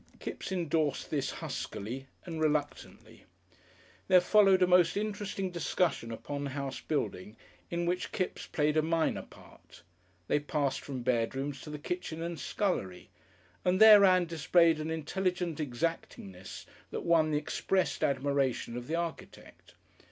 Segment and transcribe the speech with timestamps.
[0.19, 3.25] Kipps endorsed this huskily and reluctantly.
[4.07, 7.37] There followed a most interesting discussion upon house building,
[7.69, 9.83] in which Kipps played a minor part.
[10.27, 13.11] They passed from bedrooms to the kitchen and scullery,
[13.63, 19.75] and there Ann displayed an intelligent exactingness that won the expressed admiration of the architect.